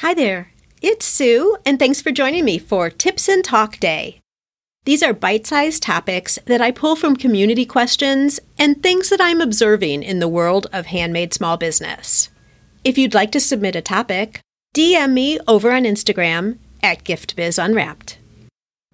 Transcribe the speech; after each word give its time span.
Hi 0.00 0.14
there, 0.14 0.50
it's 0.80 1.04
Sue, 1.04 1.58
and 1.66 1.78
thanks 1.78 2.00
for 2.00 2.10
joining 2.10 2.46
me 2.46 2.58
for 2.58 2.88
Tips 2.88 3.28
and 3.28 3.44
Talk 3.44 3.78
Day. 3.78 4.18
These 4.86 5.02
are 5.02 5.12
bite 5.12 5.46
sized 5.46 5.82
topics 5.82 6.38
that 6.46 6.62
I 6.62 6.70
pull 6.70 6.96
from 6.96 7.16
community 7.16 7.66
questions 7.66 8.40
and 8.58 8.82
things 8.82 9.10
that 9.10 9.20
I'm 9.20 9.42
observing 9.42 10.02
in 10.02 10.18
the 10.18 10.26
world 10.26 10.68
of 10.72 10.86
handmade 10.86 11.34
small 11.34 11.58
business. 11.58 12.30
If 12.82 12.96
you'd 12.96 13.12
like 13.12 13.30
to 13.32 13.40
submit 13.40 13.76
a 13.76 13.82
topic, 13.82 14.40
DM 14.74 15.12
me 15.12 15.38
over 15.46 15.70
on 15.70 15.82
Instagram 15.82 16.56
at 16.82 17.04
GiftBizUnwrapped. 17.04 18.16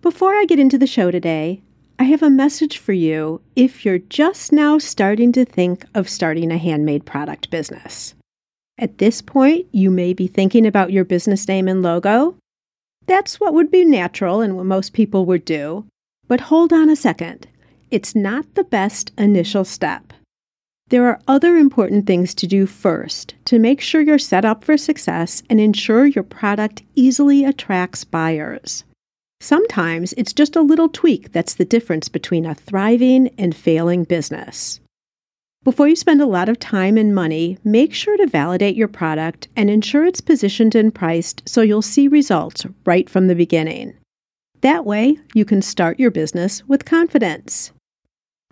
Before 0.02 0.34
I 0.34 0.44
get 0.44 0.58
into 0.58 0.76
the 0.76 0.88
show 0.88 1.12
today, 1.12 1.62
I 2.00 2.04
have 2.10 2.24
a 2.24 2.30
message 2.30 2.78
for 2.78 2.94
you 2.94 3.40
if 3.54 3.84
you're 3.84 3.98
just 3.98 4.50
now 4.50 4.78
starting 4.78 5.30
to 5.34 5.44
think 5.44 5.84
of 5.94 6.08
starting 6.08 6.50
a 6.50 6.58
handmade 6.58 7.06
product 7.06 7.48
business. 7.48 8.15
At 8.78 8.98
this 8.98 9.22
point, 9.22 9.66
you 9.72 9.90
may 9.90 10.12
be 10.12 10.26
thinking 10.26 10.66
about 10.66 10.92
your 10.92 11.04
business 11.04 11.48
name 11.48 11.66
and 11.66 11.82
logo. 11.82 12.36
That's 13.06 13.40
what 13.40 13.54
would 13.54 13.70
be 13.70 13.84
natural 13.84 14.40
and 14.40 14.56
what 14.56 14.66
most 14.66 14.92
people 14.92 15.24
would 15.26 15.44
do. 15.44 15.86
But 16.28 16.42
hold 16.42 16.72
on 16.72 16.90
a 16.90 16.96
second. 16.96 17.46
It's 17.90 18.14
not 18.14 18.54
the 18.54 18.64
best 18.64 19.12
initial 19.16 19.64
step. 19.64 20.12
There 20.88 21.06
are 21.06 21.20
other 21.26 21.56
important 21.56 22.06
things 22.06 22.34
to 22.34 22.46
do 22.46 22.66
first 22.66 23.34
to 23.46 23.58
make 23.58 23.80
sure 23.80 24.02
you're 24.02 24.18
set 24.18 24.44
up 24.44 24.62
for 24.62 24.76
success 24.76 25.42
and 25.48 25.60
ensure 25.60 26.06
your 26.06 26.24
product 26.24 26.82
easily 26.94 27.44
attracts 27.44 28.04
buyers. 28.04 28.84
Sometimes 29.40 30.12
it's 30.16 30.32
just 30.32 30.54
a 30.54 30.62
little 30.62 30.88
tweak 30.88 31.32
that's 31.32 31.54
the 31.54 31.64
difference 31.64 32.08
between 32.08 32.46
a 32.46 32.54
thriving 32.54 33.28
and 33.38 33.54
failing 33.56 34.04
business. 34.04 34.80
Before 35.66 35.88
you 35.88 35.96
spend 35.96 36.22
a 36.22 36.26
lot 36.26 36.48
of 36.48 36.60
time 36.60 36.96
and 36.96 37.12
money, 37.12 37.58
make 37.64 37.92
sure 37.92 38.16
to 38.18 38.28
validate 38.28 38.76
your 38.76 38.86
product 38.86 39.48
and 39.56 39.68
ensure 39.68 40.06
it's 40.06 40.20
positioned 40.20 40.76
and 40.76 40.94
priced 40.94 41.42
so 41.44 41.60
you'll 41.60 41.82
see 41.82 42.06
results 42.06 42.64
right 42.84 43.10
from 43.10 43.26
the 43.26 43.34
beginning. 43.34 43.94
That 44.60 44.86
way, 44.86 45.18
you 45.34 45.44
can 45.44 45.60
start 45.60 45.98
your 45.98 46.12
business 46.12 46.62
with 46.68 46.84
confidence. 46.84 47.72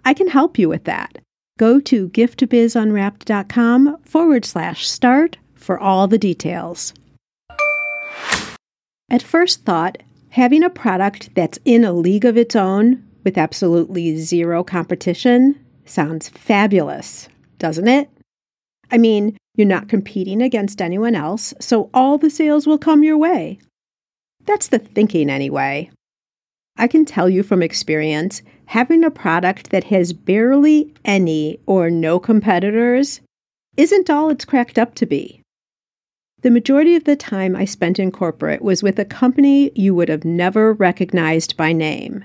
I 0.05 0.12
can 0.12 0.27
help 0.27 0.58
you 0.58 0.69
with 0.69 0.83
that. 0.86 1.19
Go 1.56 1.78
to 1.83 2.08
giftbizunwrapped.com 2.08 3.98
forward 4.03 4.44
slash 4.44 4.88
start 4.88 5.36
for 5.55 5.78
all 5.78 6.08
the 6.08 6.19
details. 6.19 6.94
At 9.08 9.22
first 9.22 9.64
thought, 9.64 9.98
having 10.31 10.64
a 10.64 10.69
product 10.69 11.31
that's 11.36 11.60
in 11.64 11.84
a 11.84 11.92
league 11.92 12.25
of 12.25 12.36
its 12.36 12.56
own 12.56 13.08
with 13.22 13.38
absolutely 13.38 14.16
zero 14.16 14.64
competition 14.64 15.63
Sounds 15.84 16.28
fabulous, 16.28 17.28
doesn't 17.58 17.88
it? 17.88 18.08
I 18.90 18.98
mean, 18.98 19.36
you're 19.54 19.66
not 19.66 19.88
competing 19.88 20.42
against 20.42 20.80
anyone 20.80 21.14
else, 21.14 21.54
so 21.60 21.91
all 21.94 22.18
the 22.18 22.30
sales 22.30 22.66
will 22.66 22.78
come 22.78 23.02
your 23.02 23.18
way. 23.18 23.58
That's 24.44 24.68
the 24.68 24.78
thinking, 24.78 25.30
anyway. 25.30 25.91
I 26.76 26.88
can 26.88 27.04
tell 27.04 27.28
you 27.28 27.42
from 27.42 27.62
experience, 27.62 28.42
having 28.66 29.04
a 29.04 29.10
product 29.10 29.70
that 29.70 29.84
has 29.84 30.12
barely 30.12 30.92
any 31.04 31.60
or 31.66 31.91
no 31.91 32.19
competitors 32.19 33.20
isn't 33.76 34.10
all 34.10 34.30
it's 34.30 34.44
cracked 34.44 34.78
up 34.78 34.94
to 34.96 35.06
be. 35.06 35.41
The 36.42 36.50
majority 36.50 36.94
of 36.94 37.04
the 37.04 37.16
time 37.16 37.56
I 37.56 37.64
spent 37.64 37.98
in 37.98 38.10
corporate 38.10 38.60
was 38.60 38.82
with 38.82 38.98
a 38.98 39.04
company 39.04 39.70
you 39.74 39.94
would 39.94 40.08
have 40.08 40.24
never 40.24 40.72
recognized 40.72 41.56
by 41.56 41.72
name. 41.72 42.24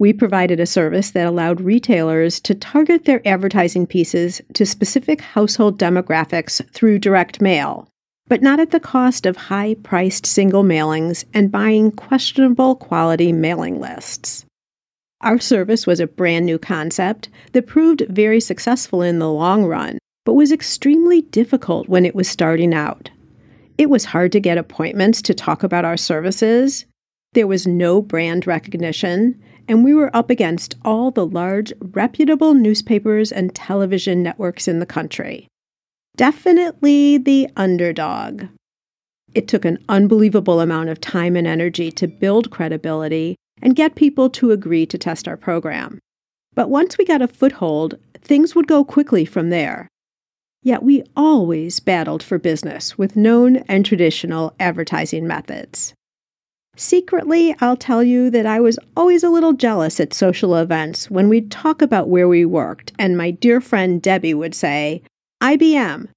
We 0.00 0.14
provided 0.14 0.60
a 0.60 0.64
service 0.64 1.10
that 1.10 1.26
allowed 1.26 1.60
retailers 1.60 2.40
to 2.40 2.54
target 2.54 3.04
their 3.04 3.20
advertising 3.28 3.86
pieces 3.86 4.40
to 4.54 4.64
specific 4.64 5.20
household 5.20 5.78
demographics 5.78 6.66
through 6.72 7.00
direct 7.00 7.42
mail, 7.42 7.86
but 8.26 8.40
not 8.40 8.60
at 8.60 8.70
the 8.70 8.80
cost 8.80 9.26
of 9.26 9.36
high 9.36 9.74
priced 9.82 10.24
single 10.24 10.64
mailings 10.64 11.26
and 11.34 11.52
buying 11.52 11.90
questionable 11.90 12.76
quality 12.76 13.30
mailing 13.30 13.78
lists. 13.78 14.46
Our 15.20 15.38
service 15.38 15.86
was 15.86 16.00
a 16.00 16.06
brand 16.06 16.46
new 16.46 16.58
concept 16.58 17.28
that 17.52 17.66
proved 17.66 18.06
very 18.08 18.40
successful 18.40 19.02
in 19.02 19.18
the 19.18 19.30
long 19.30 19.66
run, 19.66 19.98
but 20.24 20.32
was 20.32 20.50
extremely 20.50 21.20
difficult 21.20 21.90
when 21.90 22.06
it 22.06 22.14
was 22.14 22.26
starting 22.26 22.72
out. 22.72 23.10
It 23.76 23.90
was 23.90 24.06
hard 24.06 24.32
to 24.32 24.40
get 24.40 24.56
appointments 24.56 25.20
to 25.20 25.34
talk 25.34 25.62
about 25.62 25.84
our 25.84 25.98
services. 25.98 26.86
There 27.32 27.46
was 27.46 27.66
no 27.66 28.02
brand 28.02 28.46
recognition, 28.46 29.40
and 29.68 29.84
we 29.84 29.94
were 29.94 30.14
up 30.14 30.30
against 30.30 30.74
all 30.84 31.12
the 31.12 31.26
large, 31.26 31.72
reputable 31.80 32.54
newspapers 32.54 33.30
and 33.30 33.54
television 33.54 34.22
networks 34.22 34.66
in 34.66 34.80
the 34.80 34.86
country. 34.86 35.46
Definitely 36.16 37.18
the 37.18 37.48
underdog. 37.56 38.46
It 39.32 39.46
took 39.46 39.64
an 39.64 39.78
unbelievable 39.88 40.60
amount 40.60 40.88
of 40.88 41.00
time 41.00 41.36
and 41.36 41.46
energy 41.46 41.92
to 41.92 42.08
build 42.08 42.50
credibility 42.50 43.36
and 43.62 43.76
get 43.76 43.94
people 43.94 44.28
to 44.30 44.50
agree 44.50 44.84
to 44.86 44.98
test 44.98 45.28
our 45.28 45.36
program. 45.36 46.00
But 46.54 46.68
once 46.68 46.98
we 46.98 47.04
got 47.04 47.22
a 47.22 47.28
foothold, 47.28 47.94
things 48.20 48.56
would 48.56 48.66
go 48.66 48.84
quickly 48.84 49.24
from 49.24 49.50
there. 49.50 49.86
Yet 50.64 50.82
we 50.82 51.04
always 51.16 51.78
battled 51.78 52.24
for 52.24 52.38
business 52.38 52.98
with 52.98 53.14
known 53.14 53.58
and 53.68 53.86
traditional 53.86 54.54
advertising 54.58 55.28
methods. 55.28 55.94
Secretly, 56.80 57.54
I'll 57.60 57.76
tell 57.76 58.02
you 58.02 58.30
that 58.30 58.46
I 58.46 58.58
was 58.58 58.78
always 58.96 59.22
a 59.22 59.28
little 59.28 59.52
jealous 59.52 60.00
at 60.00 60.14
social 60.14 60.56
events 60.56 61.10
when 61.10 61.28
we'd 61.28 61.50
talk 61.50 61.82
about 61.82 62.08
where 62.08 62.26
we 62.26 62.46
worked, 62.46 62.90
and 62.98 63.18
my 63.18 63.32
dear 63.32 63.60
friend 63.60 64.00
Debbie 64.00 64.32
would 64.32 64.54
say, 64.54 65.02
IBM, 65.42 66.08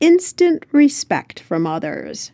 instant 0.00 0.64
respect 0.72 1.38
from 1.40 1.66
others. 1.66 2.32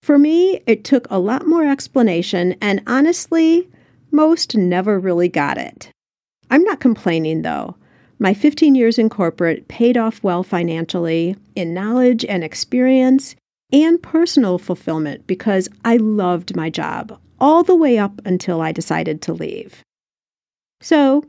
For 0.00 0.16
me, 0.16 0.62
it 0.64 0.84
took 0.84 1.08
a 1.10 1.18
lot 1.18 1.44
more 1.44 1.68
explanation, 1.68 2.54
and 2.60 2.82
honestly, 2.86 3.68
most 4.12 4.56
never 4.56 5.00
really 5.00 5.28
got 5.28 5.58
it. 5.58 5.90
I'm 6.52 6.62
not 6.62 6.78
complaining 6.78 7.42
though. 7.42 7.74
My 8.20 8.32
15 8.32 8.76
years 8.76 8.96
in 8.96 9.08
corporate 9.08 9.66
paid 9.66 9.96
off 9.96 10.22
well 10.22 10.44
financially, 10.44 11.34
in 11.56 11.74
knowledge 11.74 12.24
and 12.26 12.44
experience, 12.44 13.34
and 13.72 14.02
personal 14.02 14.58
fulfillment 14.58 15.26
because 15.26 15.68
I 15.84 15.96
loved 15.96 16.56
my 16.56 16.70
job 16.70 17.18
all 17.40 17.62
the 17.62 17.76
way 17.76 17.98
up 17.98 18.20
until 18.24 18.60
I 18.60 18.72
decided 18.72 19.22
to 19.22 19.32
leave. 19.32 19.82
So, 20.80 21.24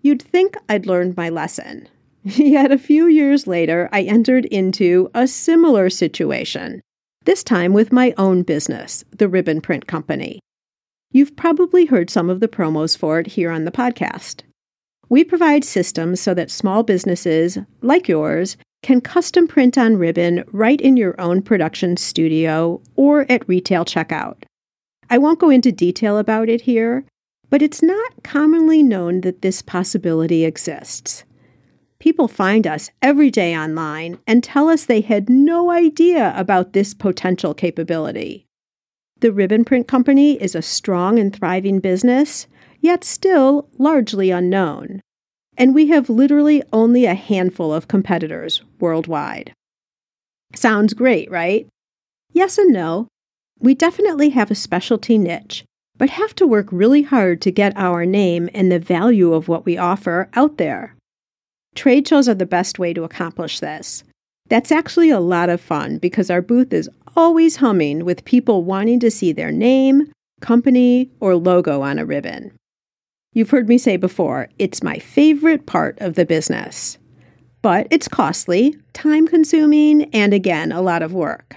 you'd 0.00 0.22
think 0.22 0.56
I'd 0.68 0.86
learned 0.86 1.16
my 1.16 1.28
lesson. 1.28 1.88
Yet 2.24 2.70
a 2.70 2.78
few 2.78 3.06
years 3.06 3.46
later, 3.46 3.88
I 3.92 4.02
entered 4.02 4.46
into 4.46 5.10
a 5.14 5.26
similar 5.26 5.90
situation, 5.90 6.80
this 7.24 7.42
time 7.42 7.72
with 7.72 7.92
my 7.92 8.14
own 8.16 8.42
business, 8.42 9.04
the 9.10 9.28
Ribbon 9.28 9.60
Print 9.60 9.86
Company. 9.86 10.40
You've 11.10 11.36
probably 11.36 11.86
heard 11.86 12.10
some 12.10 12.30
of 12.30 12.40
the 12.40 12.48
promos 12.48 12.96
for 12.96 13.18
it 13.18 13.26
here 13.28 13.50
on 13.50 13.64
the 13.64 13.70
podcast. 13.70 14.42
We 15.08 15.24
provide 15.24 15.64
systems 15.64 16.20
so 16.20 16.32
that 16.32 16.50
small 16.50 16.82
businesses, 16.82 17.58
like 17.82 18.08
yours, 18.08 18.56
can 18.82 19.00
custom 19.00 19.46
print 19.46 19.78
on 19.78 19.96
ribbon 19.96 20.44
right 20.52 20.80
in 20.80 20.96
your 20.96 21.18
own 21.20 21.40
production 21.40 21.96
studio 21.96 22.80
or 22.96 23.24
at 23.30 23.48
retail 23.48 23.84
checkout. 23.84 24.42
I 25.08 25.18
won't 25.18 25.38
go 25.38 25.50
into 25.50 25.70
detail 25.70 26.18
about 26.18 26.48
it 26.48 26.62
here, 26.62 27.04
but 27.48 27.62
it's 27.62 27.82
not 27.82 28.22
commonly 28.24 28.82
known 28.82 29.20
that 29.20 29.42
this 29.42 29.62
possibility 29.62 30.44
exists. 30.44 31.24
People 32.00 32.26
find 32.26 32.66
us 32.66 32.90
every 33.00 33.30
day 33.30 33.56
online 33.56 34.18
and 34.26 34.42
tell 34.42 34.68
us 34.68 34.84
they 34.84 35.02
had 35.02 35.30
no 35.30 35.70
idea 35.70 36.32
about 36.36 36.72
this 36.72 36.94
potential 36.94 37.54
capability. 37.54 38.46
The 39.20 39.32
Ribbon 39.32 39.64
Print 39.64 39.86
Company 39.86 40.42
is 40.42 40.56
a 40.56 40.62
strong 40.62 41.20
and 41.20 41.32
thriving 41.34 41.78
business, 41.78 42.48
yet 42.80 43.04
still 43.04 43.68
largely 43.78 44.30
unknown 44.30 45.00
and 45.56 45.74
we 45.74 45.88
have 45.88 46.08
literally 46.08 46.62
only 46.72 47.04
a 47.04 47.14
handful 47.14 47.72
of 47.72 47.88
competitors 47.88 48.62
worldwide. 48.80 49.52
Sounds 50.54 50.94
great, 50.94 51.30
right? 51.30 51.66
Yes 52.32 52.58
and 52.58 52.72
no. 52.72 53.08
We 53.60 53.74
definitely 53.74 54.30
have 54.30 54.50
a 54.50 54.56
specialty 54.56 55.18
niche, 55.18 55.64
but 55.96 56.10
have 56.10 56.34
to 56.36 56.46
work 56.46 56.68
really 56.72 57.02
hard 57.02 57.40
to 57.42 57.50
get 57.50 57.76
our 57.76 58.04
name 58.04 58.50
and 58.54 58.72
the 58.72 58.78
value 58.78 59.32
of 59.34 59.48
what 59.48 59.64
we 59.64 59.78
offer 59.78 60.28
out 60.34 60.56
there. 60.56 60.94
Trade 61.74 62.06
shows 62.08 62.28
are 62.28 62.34
the 62.34 62.46
best 62.46 62.78
way 62.78 62.92
to 62.92 63.04
accomplish 63.04 63.60
this. 63.60 64.04
That's 64.48 64.72
actually 64.72 65.10
a 65.10 65.20
lot 65.20 65.48
of 65.48 65.60
fun 65.60 65.98
because 65.98 66.28
our 66.28 66.42
booth 66.42 66.72
is 66.72 66.90
always 67.16 67.56
humming 67.56 68.04
with 68.04 68.24
people 68.24 68.64
wanting 68.64 69.00
to 69.00 69.10
see 69.10 69.32
their 69.32 69.52
name, 69.52 70.12
company, 70.40 71.10
or 71.20 71.36
logo 71.36 71.82
on 71.82 71.98
a 71.98 72.04
ribbon. 72.04 72.52
You've 73.34 73.50
heard 73.50 73.68
me 73.68 73.78
say 73.78 73.96
before, 73.96 74.48
it's 74.58 74.82
my 74.82 74.98
favorite 74.98 75.64
part 75.64 75.98
of 76.00 76.14
the 76.14 76.26
business. 76.26 76.98
But 77.62 77.86
it's 77.90 78.08
costly, 78.08 78.76
time 78.92 79.26
consuming, 79.26 80.04
and 80.14 80.34
again, 80.34 80.70
a 80.70 80.82
lot 80.82 81.02
of 81.02 81.14
work. 81.14 81.56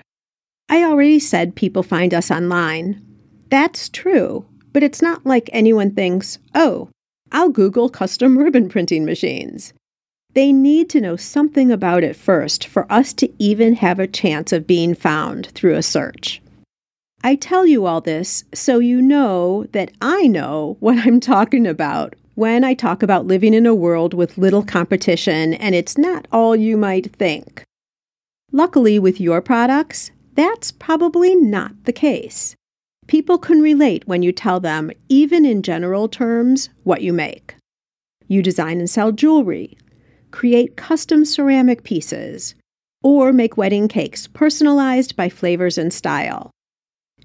I 0.69 0.83
already 0.83 1.19
said 1.19 1.55
people 1.55 1.83
find 1.83 2.13
us 2.13 2.31
online. 2.31 3.01
That's 3.49 3.89
true, 3.89 4.45
but 4.71 4.83
it's 4.83 5.01
not 5.01 5.25
like 5.25 5.49
anyone 5.51 5.91
thinks, 5.91 6.39
oh, 6.53 6.89
I'll 7.33 7.49
Google 7.49 7.89
custom 7.89 8.37
ribbon 8.37 8.69
printing 8.69 9.03
machines. 9.03 9.73
They 10.33 10.53
need 10.53 10.89
to 10.91 11.01
know 11.01 11.17
something 11.17 11.71
about 11.71 12.03
it 12.03 12.15
first 12.15 12.67
for 12.67 12.89
us 12.91 13.11
to 13.13 13.31
even 13.37 13.75
have 13.75 13.99
a 13.99 14.07
chance 14.07 14.53
of 14.53 14.67
being 14.67 14.95
found 14.95 15.47
through 15.47 15.75
a 15.75 15.83
search. 15.83 16.41
I 17.25 17.33
tell 17.33 17.65
you 17.65 17.87
all 17.87 18.01
this 18.01 18.43
so 18.53 18.77
you 18.77 19.01
know 19.01 19.65
that 19.71 19.91
I 19.99 20.27
know 20.27 20.77
what 20.79 20.99
I'm 20.99 21.19
talking 21.19 21.65
about 21.65 22.13
when 22.35 22.63
I 22.63 22.75
talk 22.75 23.01
about 23.01 23.25
living 23.25 23.55
in 23.55 23.65
a 23.65 23.73
world 23.73 24.13
with 24.13 24.37
little 24.37 24.61
competition 24.61 25.55
and 25.55 25.73
it's 25.73 25.97
not 25.97 26.27
all 26.31 26.55
you 26.55 26.77
might 26.77 27.15
think. 27.15 27.63
Luckily, 28.51 28.99
with 28.99 29.19
your 29.19 29.41
products, 29.41 30.11
that's 30.35 30.71
probably 30.71 31.33
not 31.33 31.71
the 31.85 31.91
case. 31.91 32.55
People 33.07 33.39
can 33.39 33.59
relate 33.59 34.07
when 34.07 34.21
you 34.21 34.31
tell 34.31 34.59
them, 34.59 34.91
even 35.09 35.45
in 35.45 35.63
general 35.63 36.07
terms, 36.07 36.69
what 36.83 37.01
you 37.01 37.11
make. 37.11 37.55
You 38.27 38.43
design 38.43 38.77
and 38.77 38.87
sell 38.87 39.11
jewelry, 39.11 39.79
create 40.29 40.77
custom 40.77 41.25
ceramic 41.25 41.81
pieces, 41.81 42.53
or 43.01 43.33
make 43.33 43.57
wedding 43.57 43.87
cakes 43.87 44.27
personalized 44.27 45.15
by 45.15 45.27
flavors 45.27 45.79
and 45.79 45.91
style. 45.91 46.51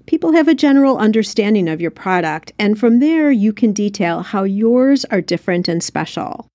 People 0.05 0.33
have 0.33 0.47
a 0.47 0.55
general 0.55 0.97
understanding 0.97 1.69
of 1.69 1.81
your 1.81 1.91
product, 1.91 2.51
and 2.57 2.79
from 2.79 2.99
there 2.99 3.31
you 3.31 3.53
can 3.53 3.71
detail 3.71 4.21
how 4.21 4.43
yours 4.43 5.05
are 5.05 5.21
different 5.21 5.67
and 5.67 5.83
special. 5.83 6.47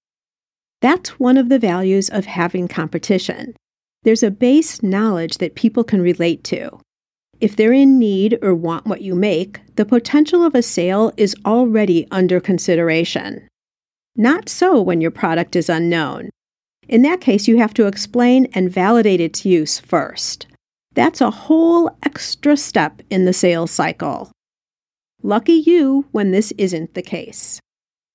That's 0.82 1.18
one 1.18 1.38
of 1.38 1.48
the 1.48 1.58
values 1.58 2.10
of 2.10 2.26
having 2.26 2.68
competition. 2.68 3.54
There's 4.02 4.22
a 4.22 4.30
base 4.30 4.82
knowledge 4.82 5.38
that 5.38 5.54
people 5.54 5.84
can 5.84 6.02
relate 6.02 6.44
to. 6.44 6.78
If 7.40 7.56
they're 7.56 7.72
in 7.72 7.98
need 7.98 8.38
or 8.42 8.54
want 8.54 8.86
what 8.86 9.02
you 9.02 9.14
make, 9.14 9.60
the 9.76 9.84
potential 9.84 10.44
of 10.44 10.54
a 10.54 10.62
sale 10.62 11.12
is 11.16 11.36
already 11.44 12.06
under 12.10 12.40
consideration. 12.40 13.46
Not 14.16 14.48
so 14.48 14.80
when 14.80 15.00
your 15.00 15.10
product 15.10 15.56
is 15.56 15.68
unknown. 15.68 16.30
In 16.88 17.02
that 17.02 17.20
case, 17.20 17.48
you 17.48 17.58
have 17.58 17.74
to 17.74 17.86
explain 17.86 18.46
and 18.54 18.70
validate 18.70 19.20
its 19.20 19.44
use 19.44 19.78
first. 19.78 20.46
That's 20.96 21.20
a 21.20 21.30
whole 21.30 21.94
extra 22.02 22.56
step 22.56 23.02
in 23.10 23.26
the 23.26 23.34
sales 23.34 23.70
cycle. 23.70 24.32
Lucky 25.22 25.52
you 25.52 26.06
when 26.10 26.30
this 26.30 26.52
isn't 26.56 26.94
the 26.94 27.02
case. 27.02 27.60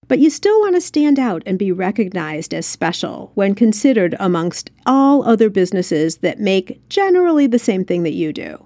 But 0.07 0.17
you 0.17 0.31
still 0.31 0.59
want 0.61 0.73
to 0.73 0.81
stand 0.81 1.19
out 1.19 1.43
and 1.45 1.59
be 1.59 1.71
recognized 1.71 2.55
as 2.55 2.65
special 2.65 3.31
when 3.35 3.53
considered 3.53 4.15
amongst 4.19 4.71
all 4.87 5.23
other 5.23 5.47
businesses 5.47 6.17
that 6.17 6.39
make 6.39 6.81
generally 6.89 7.45
the 7.45 7.59
same 7.59 7.85
thing 7.85 8.01
that 8.01 8.15
you 8.15 8.33
do. 8.33 8.65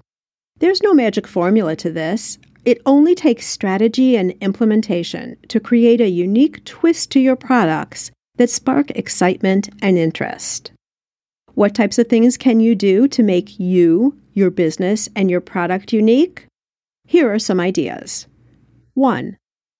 There's 0.58 0.82
no 0.82 0.94
magic 0.94 1.26
formula 1.26 1.76
to 1.76 1.92
this. 1.92 2.38
It 2.64 2.80
only 2.86 3.14
takes 3.14 3.46
strategy 3.46 4.16
and 4.16 4.32
implementation 4.40 5.36
to 5.48 5.60
create 5.60 6.00
a 6.00 6.08
unique 6.08 6.64
twist 6.64 7.10
to 7.12 7.20
your 7.20 7.36
products 7.36 8.10
that 8.36 8.48
spark 8.48 8.90
excitement 8.92 9.68
and 9.82 9.98
interest. 9.98 10.72
What 11.56 11.74
types 11.74 11.98
of 11.98 12.08
things 12.08 12.36
can 12.36 12.60
you 12.60 12.74
do 12.74 13.08
to 13.08 13.22
make 13.22 13.58
you, 13.58 14.14
your 14.34 14.50
business, 14.50 15.08
and 15.16 15.30
your 15.30 15.40
product 15.40 15.90
unique? 15.90 16.44
Here 17.06 17.32
are 17.32 17.38
some 17.38 17.60
ideas. 17.60 18.26
1. 18.92 19.38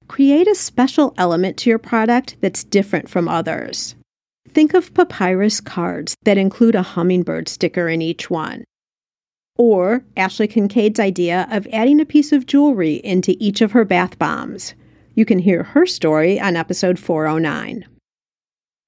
Create 0.08 0.48
a 0.48 0.54
special 0.54 1.12
element 1.18 1.58
to 1.58 1.68
your 1.68 1.78
product 1.78 2.38
that's 2.40 2.64
different 2.64 3.10
from 3.10 3.28
others. 3.28 3.94
Think 4.48 4.72
of 4.72 4.94
papyrus 4.94 5.60
cards 5.60 6.14
that 6.24 6.38
include 6.38 6.74
a 6.76 6.82
hummingbird 6.82 7.46
sticker 7.46 7.90
in 7.90 8.00
each 8.00 8.30
one. 8.30 8.64
Or 9.58 10.02
Ashley 10.16 10.48
Kincaid's 10.48 10.98
idea 10.98 11.46
of 11.50 11.68
adding 11.74 12.00
a 12.00 12.06
piece 12.06 12.32
of 12.32 12.46
jewelry 12.46 12.94
into 13.04 13.36
each 13.38 13.60
of 13.60 13.72
her 13.72 13.84
bath 13.84 14.18
bombs. 14.18 14.72
You 15.14 15.26
can 15.26 15.40
hear 15.40 15.62
her 15.62 15.84
story 15.84 16.40
on 16.40 16.56
episode 16.56 16.98
409. 16.98 17.84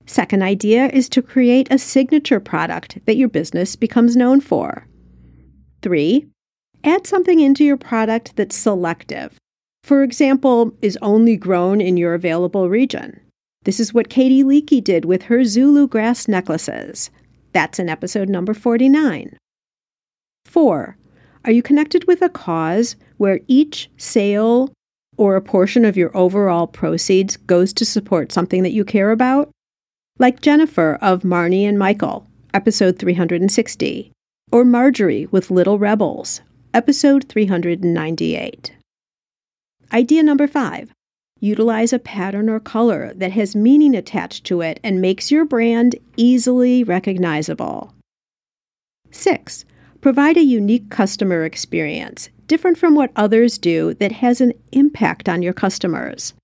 Second 0.08 0.43
idea 0.43 0.87
is 0.87 1.06
to 1.10 1.20
create 1.20 1.69
a 1.70 1.78
signature 1.78 2.40
product 2.40 2.99
that 3.05 3.19
your 3.19 3.28
business 3.28 3.76
becomes 3.76 4.16
known 4.16 4.40
for. 4.40 4.87
Three, 5.82 6.26
add 6.82 7.06
something 7.06 7.40
into 7.40 7.62
your 7.62 7.76
product 7.76 8.34
that's 8.34 8.56
selective. 8.56 9.38
For 9.84 10.02
example, 10.02 10.72
is 10.81 10.99
only 11.02 11.37
grown 11.37 11.82
in 11.82 11.99
your 11.99 12.14
available 12.14 12.70
region. 12.70 13.20
This 13.64 13.78
is 13.78 13.93
what 13.93 14.08
Katie 14.08 14.43
Leakey 14.43 14.82
did 14.82 15.05
with 15.05 15.25
her 15.25 15.44
Zulu 15.44 15.87
grass 15.87 16.26
necklaces. 16.26 17.11
That's 17.52 17.78
in 17.78 17.90
episode 17.90 18.31
number 18.31 18.54
49. 18.54 19.37
4. 20.46 20.96
Are 21.44 21.52
you 21.52 21.62
connected 21.62 22.06
with 22.06 22.22
a 22.22 22.31
cause 22.31 22.96
where 23.19 23.40
each 23.46 23.90
sale 23.99 24.72
or 25.19 25.37
a 25.37 25.43
portion 25.43 25.84
of 25.84 25.99
your 25.99 26.16
overall 26.16 26.66
proceeds 26.66 27.37
goes 27.37 27.75
to 27.75 27.84
support 27.84 28.32
something 28.32 28.62
that 28.62 28.72
you 28.72 28.87
care 28.87 29.11
about? 29.11 29.50
Like 30.20 30.41
Jennifer 30.41 30.99
of 31.00 31.23
Marnie 31.23 31.62
and 31.62 31.79
Michael, 31.79 32.26
episode 32.53 32.99
360, 32.99 34.11
or 34.50 34.65
Marjorie 34.65 35.26
with 35.26 35.49
Little 35.49 35.79
Rebels, 35.79 36.41
episode 36.75 37.29
398. 37.29 38.73
Idea 39.93 40.23
number 40.25 40.49
5. 40.49 40.91
Utilize 41.38 41.93
a 41.93 42.00
pattern 42.00 42.49
or 42.49 42.59
color 42.59 43.15
that 43.15 43.31
has 43.31 43.55
meaning 43.55 43.94
attached 43.94 44.44
to 44.47 44.61
it 44.61 44.81
and 44.82 45.00
makes 45.00 45.31
your 45.31 45.44
brand 45.44 45.94
easily 46.17 46.82
recognizable. 46.82 47.94
6 49.12 49.64
Provide 50.00 50.37
a 50.37 50.43
unique 50.43 50.91
customer 50.91 51.44
experience, 51.44 52.29
different 52.49 52.76
from 52.76 52.97
what 52.97 53.12
others 53.14 53.56
do, 53.56 53.94
that 53.94 54.11
has 54.11 54.41
an 54.41 54.53
impact 54.73 55.29
on 55.29 55.43
your 55.43 55.53
customers. 55.53 56.35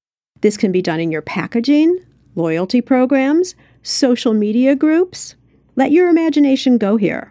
This 0.43 0.57
can 0.57 0.71
be 0.71 0.81
done 0.81 1.01
in 1.01 1.11
your 1.11 1.23
packaging, 1.23 1.99
loyalty 2.37 2.81
programs, 2.81 3.55
social 3.85 4.35
media 4.35 4.75
groups. 4.75 5.37
Let 5.77 5.93
your 5.93 6.09
imagination 6.09 6.79
go 6.79 6.97
here. 6.97 7.31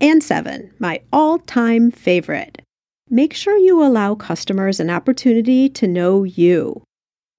And 0.00 0.22
seven, 0.24 0.72
my 0.78 1.02
all 1.12 1.38
time 1.40 1.90
favorite. 1.90 2.62
Make 3.10 3.34
sure 3.34 3.56
you 3.58 3.82
allow 3.82 4.14
customers 4.14 4.80
an 4.80 4.88
opportunity 4.88 5.68
to 5.68 5.86
know 5.86 6.24
you. 6.24 6.82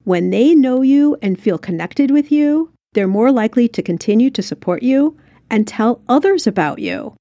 When 0.04 0.30
they 0.30 0.54
know 0.54 0.82
you 0.82 1.18
and 1.22 1.40
feel 1.40 1.58
connected 1.58 2.12
with 2.12 2.32
you, 2.32 2.72
they're 2.94 3.08
more 3.08 3.32
likely 3.32 3.68
to 3.70 3.82
continue 3.82 4.30
to 4.32 4.44
support 4.44 4.84
you 4.84 5.18
and 5.50 5.68
tell 5.68 6.02
others 6.10 6.46
about 6.46 6.80
you. 6.80 7.16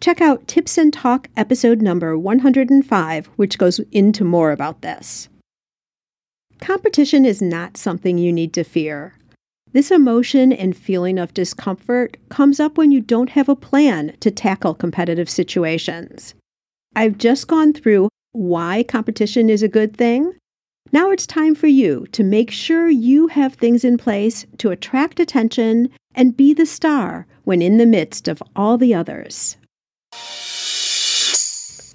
Check 0.00 0.20
out 0.20 0.48
Tips 0.48 0.78
and 0.78 0.92
Talk 0.92 1.28
episode 1.36 1.80
number 1.80 2.18
105, 2.18 3.26
which 3.36 3.58
goes 3.58 3.80
into 3.92 4.24
more 4.24 4.50
about 4.50 4.82
this. 4.82 5.28
Competition 6.60 7.24
is 7.24 7.40
not 7.40 7.76
something 7.76 8.18
you 8.18 8.32
need 8.32 8.52
to 8.54 8.64
fear. 8.64 9.14
This 9.72 9.92
emotion 9.92 10.52
and 10.52 10.76
feeling 10.76 11.16
of 11.16 11.32
discomfort 11.32 12.16
comes 12.28 12.58
up 12.58 12.76
when 12.76 12.90
you 12.90 13.00
don't 13.00 13.30
have 13.30 13.48
a 13.48 13.54
plan 13.54 14.16
to 14.18 14.30
tackle 14.30 14.74
competitive 14.74 15.30
situations. 15.30 16.34
I've 16.96 17.18
just 17.18 17.46
gone 17.46 17.72
through 17.72 18.08
why 18.32 18.82
competition 18.82 19.48
is 19.48 19.62
a 19.62 19.68
good 19.68 19.96
thing. 19.96 20.34
Now 20.90 21.12
it's 21.12 21.26
time 21.26 21.54
for 21.54 21.68
you 21.68 22.06
to 22.10 22.24
make 22.24 22.50
sure 22.50 22.88
you 22.88 23.28
have 23.28 23.54
things 23.54 23.84
in 23.84 23.96
place 23.96 24.44
to 24.58 24.72
attract 24.72 25.20
attention 25.20 25.90
and 26.16 26.36
be 26.36 26.52
the 26.52 26.66
star 26.66 27.28
when 27.44 27.62
in 27.62 27.76
the 27.76 27.86
midst 27.86 28.26
of 28.26 28.42
all 28.56 28.76
the 28.76 28.92
others. 28.92 29.56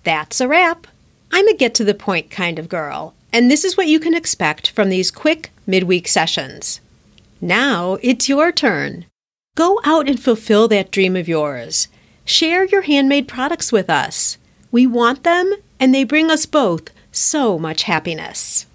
That's 0.05 0.39
a 0.39 0.47
wrap. 0.47 0.87
I'm 1.29 1.47
a 1.49 1.53
get 1.53 1.75
to 1.75 1.83
the 1.83 1.93
point 1.93 2.31
kind 2.31 2.57
of 2.57 2.69
girl, 2.69 3.15
and 3.33 3.51
this 3.51 3.65
is 3.65 3.75
what 3.75 3.87
you 3.87 3.99
can 3.99 4.13
expect 4.13 4.69
from 4.69 4.87
these 4.87 5.11
quick 5.11 5.51
midweek 5.67 6.07
sessions. 6.07 6.79
Now 7.41 7.97
it's 8.01 8.29
your 8.29 8.51
turn. 8.51 9.05
Go 9.55 9.79
out 9.83 10.09
and 10.09 10.19
fulfill 10.19 10.67
that 10.69 10.91
dream 10.91 11.15
of 11.15 11.27
yours. 11.27 11.87
Share 12.25 12.65
your 12.65 12.83
handmade 12.83 13.27
products 13.27 13.71
with 13.71 13.89
us. 13.89 14.37
We 14.71 14.87
want 14.87 15.23
them, 15.23 15.53
and 15.79 15.93
they 15.93 16.03
bring 16.03 16.31
us 16.31 16.45
both 16.45 16.89
so 17.11 17.57
much 17.57 17.83
happiness. 17.83 18.65